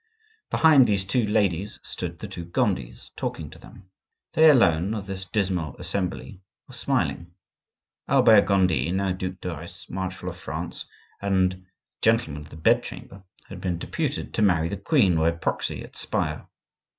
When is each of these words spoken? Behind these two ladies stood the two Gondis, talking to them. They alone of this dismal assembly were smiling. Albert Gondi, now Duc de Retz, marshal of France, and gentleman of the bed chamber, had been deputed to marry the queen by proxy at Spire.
Behind 0.49 0.87
these 0.87 1.05
two 1.05 1.27
ladies 1.27 1.79
stood 1.83 2.17
the 2.17 2.27
two 2.27 2.43
Gondis, 2.45 3.11
talking 3.15 3.51
to 3.51 3.59
them. 3.59 3.91
They 4.33 4.49
alone 4.49 4.95
of 4.95 5.05
this 5.05 5.25
dismal 5.25 5.75
assembly 5.77 6.41
were 6.67 6.73
smiling. 6.73 7.35
Albert 8.07 8.47
Gondi, 8.47 8.91
now 8.91 9.11
Duc 9.11 9.39
de 9.41 9.55
Retz, 9.55 9.91
marshal 9.91 10.29
of 10.29 10.37
France, 10.37 10.87
and 11.21 11.67
gentleman 12.01 12.41
of 12.41 12.49
the 12.49 12.57
bed 12.57 12.81
chamber, 12.81 13.21
had 13.47 13.61
been 13.61 13.77
deputed 13.77 14.33
to 14.33 14.41
marry 14.41 14.69
the 14.69 14.77
queen 14.77 15.17
by 15.17 15.29
proxy 15.29 15.83
at 15.83 15.95
Spire. 15.95 16.47